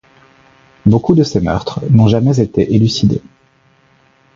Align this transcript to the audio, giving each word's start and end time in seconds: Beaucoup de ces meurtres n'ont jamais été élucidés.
Beaucoup 0.87 1.13
de 1.13 1.21
ces 1.23 1.41
meurtres 1.41 1.81
n'ont 1.91 2.07
jamais 2.07 2.39
été 2.39 2.73
élucidés. 2.73 3.21